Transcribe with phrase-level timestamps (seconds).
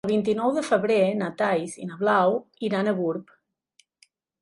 [0.07, 2.37] El vint-i-nou de febrer na Thaís i na Blau
[2.71, 3.39] iran a Gurb.